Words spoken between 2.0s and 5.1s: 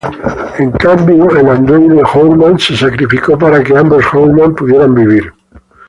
Hourman se sacrificó para que ambos Hourman pudieran